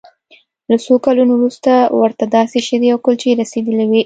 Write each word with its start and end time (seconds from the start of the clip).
له 0.69 0.75
څو 0.85 0.93
کلونو 1.05 1.31
وروسته 1.37 1.71
ورته 2.01 2.23
داسې 2.37 2.57
شیدې 2.67 2.89
او 2.93 2.99
کلچې 3.05 3.37
رسیدلې 3.41 3.85
وې 3.89 3.99